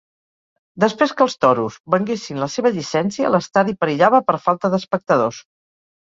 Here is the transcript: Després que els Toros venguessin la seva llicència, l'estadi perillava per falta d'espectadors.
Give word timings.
Després 0.83 1.11
que 1.17 1.21
els 1.25 1.33
Toros 1.43 1.75
venguessin 1.95 2.39
la 2.43 2.47
seva 2.53 2.71
llicència, 2.77 3.29
l'estadi 3.35 3.75
perillava 3.83 4.23
per 4.31 4.37
falta 4.47 4.71
d'espectadors. 4.77 5.43